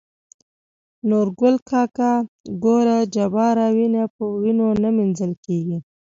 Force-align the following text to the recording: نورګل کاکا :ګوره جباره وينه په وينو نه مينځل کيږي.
نورګل 1.09 1.55
کاکا 1.69 2.11
:ګوره 2.63 2.97
جباره 3.13 3.67
وينه 3.75 4.03
په 4.15 4.23
وينو 4.41 4.67
نه 4.81 4.89
مينځل 4.95 5.31
کيږي. 5.45 5.77